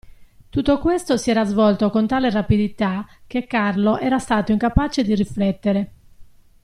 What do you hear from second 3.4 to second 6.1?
Carlo era stato incapace di riflettere.